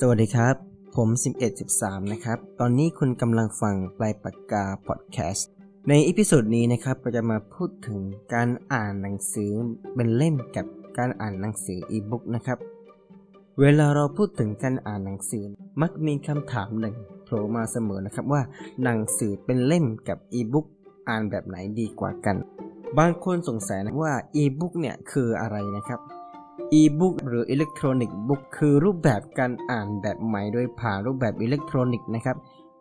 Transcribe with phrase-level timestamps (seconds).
[0.00, 0.56] สวัสดีครับ
[0.96, 1.08] ผม
[1.60, 5.48] 1113 นะครับ ตอนนี้คุณกำลังฟังปลายปากกาพอดแคสต์
[5.88, 8.00] ใน episode นี้นะครับเราจะมาพูดถึง
[8.34, 9.50] การอ่านหนังสือ
[9.94, 10.66] เป็นเล่มกับ
[10.98, 12.58] การอ่านหนังสืออีบุ๊กนะครับ
[13.60, 15.44] เวลาเราพูดถึงการอ่านหนังสือ
[15.82, 18.42] มักมีคำถามหนึ่งโผล่มาเสมอนะครับว่า
[18.82, 20.66] หนังสือเป็นเล่มกับอีบุ๊ก
[21.08, 22.36] อ่านแบบไหนดีกว่ากัน
[22.98, 26.00] บางคนสงสัยนะว่าอีบุ๊กเนี่ยคืออะไรนะครับ
[26.72, 32.36] อีบุ๊กหรือ electronic book คือรูปแบบการอ่านแบบใหม่โดยผ่านรูปแบบอิเล็กทรอนิกส์นะครับ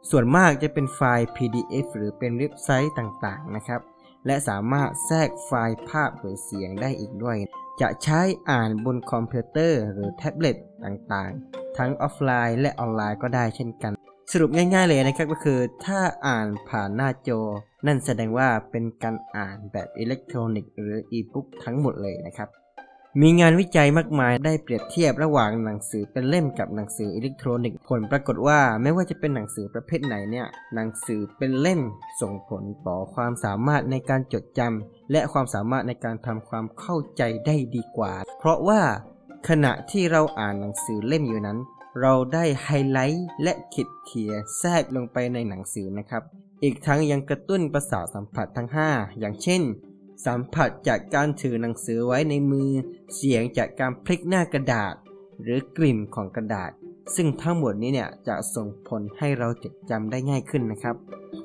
[0.09, 3.81] ส่วนมากจะเป็นไฟล์ PDF หรือเป็นเว็บไซต์ต่างๆนะครับ
[4.25, 7.37] และสามารถแทรกไฟล์ภาพหรือเสียงได้อีกด้วย
[7.81, 13.91] จะใช้อ่านบนคอมพิวเตอร์หรือแท็บเล็ตต่างๆ ทั้งออฟไลน์และออนไลน์ก็ได้เช่นกัน
[14.31, 17.41] สรุปง่ายๆเลยนะครับก็คือถ้าอ่านผ่านหน้าจอ
[17.85, 22.49] นั่นแสดงว่าเป็นการอ่านแบบอิเล็กทรอนิกส์หรืออีบุ๊กทั้งหมดเลยนะครับ
[23.21, 31.81] มีงานวิจัยมากมายได้เปรียบเทียบระหว่างหนังสือเป็นเล่มกับหนังสืออิเล็กทรอนิกส์ผลปรากฏว่าไม่ว่าจะเป็นหนังสือประเภทไหนเนี่ยหนังสือเป็นเล่ม
[32.21, 38.81] ส่งผลต่อความสามารถในการจดจำและความสามารถในการทำความเข้าใจได้ดีกว่า เพราะว่า
[39.49, 41.59] ขณะที่เราอ่านหนังสือเล่มอยู่นั้น
[42.01, 46.23] เราได้ไฮไลท์และขีดเขียแทรกลงไปในหนังสือนะครับ
[46.63, 49.61] อีกทั้งยังกระตุ้นประสาทสัมผัสทั้ง 5 อย่างเช่น
[50.25, 52.69] สัมผัสจากการถือหนังสือไว้ในมือ
[53.15, 54.93] เสียงจากการพลิกหน้ากระดาษ
[55.41, 56.71] หรือกลิ่นของกระดาษ
[57.15, 60.95] ซึ่งทั้งหมดนี้เนี่ยจะส่งผลให้เราจดจำได้ง่ายขึ้นนะครับ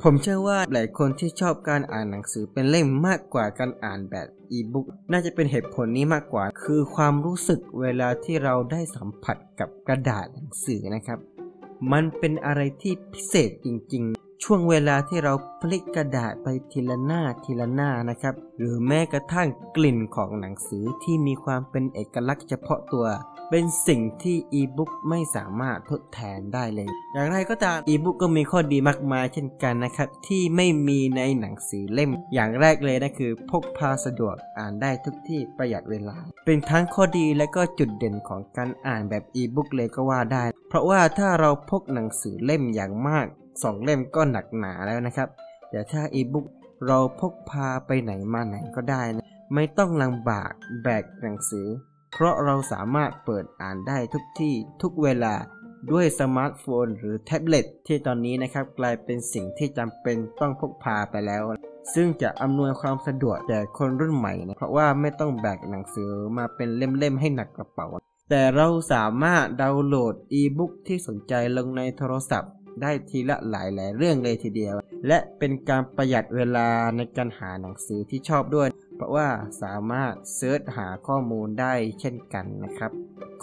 [0.02, 11.18] ผมเชื่อว่าหลายคนที่ชอบการอ่านหนังสือเป็นเล่มมากกว่าการอ่านแบบอีบุ๊กน่าจะเป็นเหตุผลนี้มากกว่า คือความรู้สึกเวลาที่เราได้สัมผัสกับกระดาษหนังสือนะครับ
[11.92, 23.06] มันเป็นอะไรที่พิเศษจริงๆ ช่วงเวลาที่เราพลิกกระดาษไปทีละหน้าทีละหน้านะครับ หรือแม้กระทั่งกลิ่นของหนังสือที่มีความเป็นเอกลักษณ์เฉพาะตัว
[23.50, 43.26] เป็นสิ่งที่อีบุ๊กไม่สามารถทดแทนได้เลย อย่างไรก็ตามอีบุ๊กก็มีข้อดีมากมายเช่นกันนะครับ ที่ไม่มีในหนังสือเล่ม อย่างแรกเลยนะคือ พกพาสะดวกอ่านได้ทุกที่ประหยัดเวลา เป็นทั้งข้อดีและก็จุดเด่นของการอ่านแบบอีบุ๊กเลยก็ว่าได้ เพราะว่าถ้าเราพกหนังสือเล่มอย่างมาก
[43.62, 45.28] สองเล่มก็หนักหนาแล้วนะครับ
[45.70, 46.46] แต่ถ้าอีบุ๊ก
[46.86, 49.24] เราพกพาไปไหนมาไหนก็ได้นะ
[49.54, 50.50] ไม่ต้องลำบาก
[50.82, 51.66] แบกหนังสือ
[52.12, 55.34] เพราะเราสามารถเปิดอ่านได้ทุกที่ทุกเวลา
[55.92, 61.42] ด้วยสมาร์ทโฟนหรือแท็บเล็ตที่ตอนนี้นะครับกลายเป็นสิ่งที่จำเป็นต้องพกพาไปแล้ว
[61.94, 67.86] ซึ่งจะอำนวยความสะดวกแก่คนรุ่นใหม่นะเพราะว่าไม่ต้องแบกหนังสือมาเป็นเล่มๆให้หนักกระเป๋า
[68.30, 72.52] แต่เราสามารถดาวน์โหลดอีบุ๊กที่สนใจลงในโทรศัพท์
[72.82, 74.74] ได้ทีละหลายหลายเรื่องเลยทีเดียว
[75.06, 79.28] และเป็นการประหยัดเวลาในการหาหนังสือที่ชอบด้วย เพราะว่า
[79.62, 82.90] สามารถ search หาข้อมูลได้เช่นกันนะครับ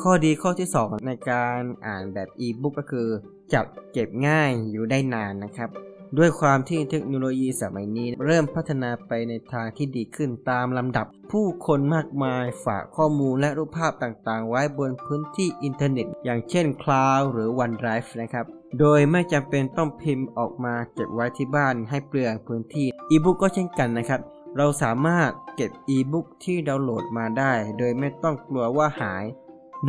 [0.02, 3.08] ข้อดีข้อที่ 2 ในการอ่านแบบอีบุ๊กก็คือ
[3.54, 5.70] จัดเก็บง่ายอยู่ได้นานนะครับ
[6.18, 18.46] ด้วยความที่เทคโนโลยีสมัยนี้ เริ่มพัฒนาไปในทางที่ดีขึ้นตามลำดับ ผู้คนมากมายฝากข้อมูลและรูปภาพต่างๆ ไว้บนพื้นที่อินเทอร์เน็ต อย่างเช่น Cloud หรือ OneDrive นะครับ
[18.80, 24.22] โดยไม่จำเป็นต้องพิมพ์ออกมาเก็บไว้ที่บ้านให้เปลืองพื้นที่อีบุ๊กก็เช่นกันนะครับ
[24.58, 29.24] เราสามารถเก็บอีบุ๊กที่ดาวน์โหลดมาได้ โดยไม่ต้องกลัวว่าหาย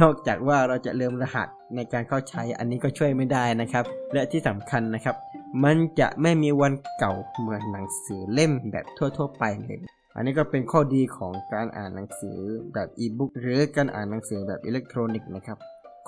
[0.00, 5.16] นอกจากว่าเราจะลืมรหัสในการเข้าใช้อันนี้ก็ช่วยไม่ได้นะครับ และที่สำคัญนะครับ
[5.64, 9.78] มันจะไม่มีวันเก่าเหมือนหนังสือเล่มแบบทั่ว ๆ ไปเลย
[10.16, 12.38] อันนี้ก็เป็นข้อดีของการอ่านหนังสือ
[12.74, 15.58] แบบอีบุ๊กหรือการอ่านหนังสือแบบอิเล็กทรอนิกส์นะครับ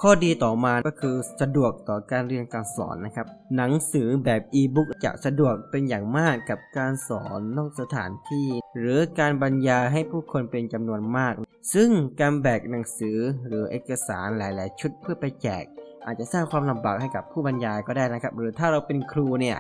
[0.01, 11.33] ข้อดีต่อมาก็คือสะดวกต่อการเรียนการสอนนะครับ หนังสือแบบอีบุ๊กจะสะดวกเป็นอย่างมากกับการสอนนอกสถานที่ หรือการบรรยายให้ผู้คนเป็นจำนวนมาก
[11.75, 11.91] ซึ่ง
[12.21, 15.65] การแบกหนังสือหรือเอกสารหลาย ๆ ชุดเพื่อไปแจก
[16.07, 19.59] อาจจะสร้างความลำบากให้กับผู้บรรยายก็ได้นะครับ หรือถ้าเราเป็นครูเนี่ย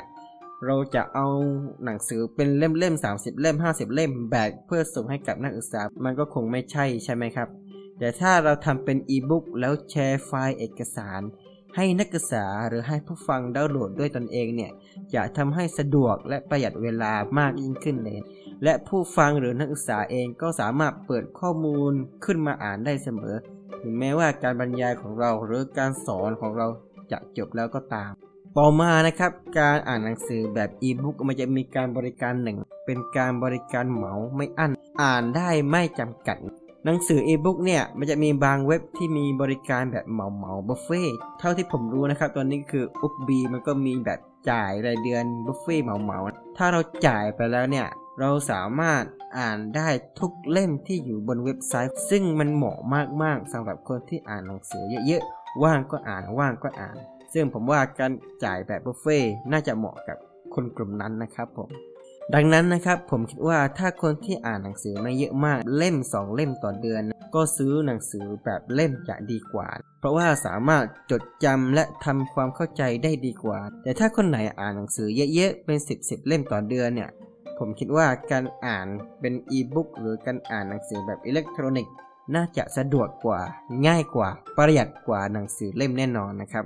[0.66, 1.26] เราจะเอา
[1.84, 7.48] หนังสือเป็นเล่มเล่ม30 เล่ม 50 เล่มแบกเพื่อส่งให้กับนักศึกษา มันก็คงไม่ใช่ใช่ไหมครับ
[7.98, 11.20] แต่ถ้าเราทำเป็นอีบุ๊กแล้วแชร์ไฟล์เอกสาร
[11.76, 14.70] ให้นักศึกษาหรือให้ผู้ฟังดาวน์โหลดด้วยตนเองเนี่ย
[15.14, 18.18] จะทำให้สะดวกและประหยัดเวลามากยิ่งขึ้นเลย
[18.64, 21.92] และผู้ฟังหรือนักศึกษาเองก็สามารถเปิดข้อมูล
[22.24, 23.34] ขึ้นมาอ่านได้เสมอ
[23.82, 26.66] ถึงแม้ว่าการบรรยายของเราหรือการสอนของเรา
[27.12, 28.10] จะจบแล้วก็ตาม
[28.56, 34.72] ต่อมานะครับ การอ่านหนังสือแบบอีบุ๊กมันจะมีการบริการหนึ่ง เป็นการบริการเหมาไม่อั้น
[35.02, 36.36] อ่านได้ไม่จำกัด
[36.84, 41.02] หนังสืออีบุ๊กเนี่ย มันจะมีบางเว็บที่มีบริการแบบเหมาเหมาบุฟเฟ่
[41.38, 46.18] เท่าที่ผมรู้นะครับ ตอนนี้คืออุบบีมันก็มีแบบจ่ายรายเดือนบุฟเฟ่เหมาเหมา
[46.56, 47.86] ถ้าเราจ่ายไปแล้วเนี่ย
[48.20, 49.02] เราสามารถ
[49.38, 49.88] อ่านได้
[50.18, 52.78] ทุกเล่มที่อยู่บนเว็บไซต์ ซึ่งมันเหมาะ
[53.22, 56.96] มากๆสำหรับคนที่อ่านหนังสือเยอะๆ ว่างก็อ่านว่างก็อ่าน
[57.32, 58.12] ซึ่งผมว่าการ
[58.44, 59.18] จ่ายแบบบุฟเฟ่
[59.52, 60.18] น่าจะเหมาะกับ
[60.54, 61.70] คนกลุ่มนั้นนะครับผม
[62.34, 67.02] ดังนั้นนะครับผมคิดว่าถ้าคนที่อ่านหนังสือไม่เยอะมากเล่ม 2 เล่มต่อเดือน
[67.34, 69.68] ก็ซื้อหนังสือแบบเล่มจะดีกว่า
[70.00, 77.10] เพราะว่าสามารถจดจำและทำความเข้าใจได้ดีกว่า แต่ถ้าคนไหนอ่านหนังสือเยอะๆเป็น 10 10 เล่มต่อเดือนเนี่ย
[77.58, 78.86] ผมคิดว่าการอ่าน
[79.20, 81.94] เป็นอีบุ๊กหรือการอ่านหนังสือแบบอิเล็กทรอนิกส์
[82.34, 83.40] น่าจะสะดวกกว่า
[83.86, 86.64] ง่ายกว่าประหยัดกว่าหนังสือเล่มแน่นอนนะครับ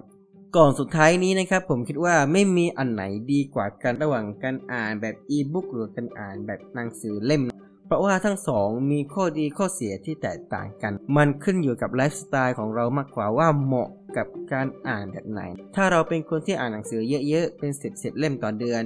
[0.57, 3.03] ก่อนสุดท้ายนี้นะครับผมคิดว่าไม่มีอันไหน
[3.33, 7.43] ดีกว่ากันระหว่างการอ่านแบบอีบุ๊กหรือการอ่านแบบหนังสือเล่ม
[7.87, 15.41] เพราะว่าทั้งสองมีข้อดีข้อเสียที่แตกต่างกัน มันขึ้นอยู่กับไลฟ์สไตล์ของเรามากกว่าว่าเหมาะกับการอ่านแบบไหน
[15.77, 18.83] ถ้าเราเป็นคนที่อ่านหนังสือเยอะๆ เป็นสิบสิบเล่มต่อเดือน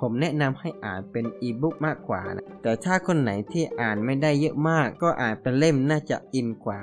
[0.00, 6.80] ผมแนะนำให้อ่านเป็นอีบุ๊กมากกว่านะแต่ถ้าคนไหนที่อ่านไม่ได้เยอะมาก ก็อ่านเป็นเล่มน่าจะอินกว่า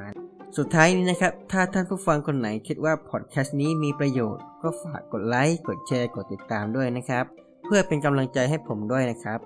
[0.57, 7.25] สุดท้ายนี้นะครับ ถ้าท่านผู้ฟังคนไหนคิดว่าพอดแคสต์นี้มีประโยชน์ ก็ฝากกดไลค์ กดแชร์ กดติดตามด้วยนะครับ
[7.65, 9.39] เพื่อเป็นกำลังใจให้ผมด้วยนะครับ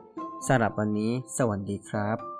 [0.48, 2.39] สำหรับวันนี้ สวัสดีครับ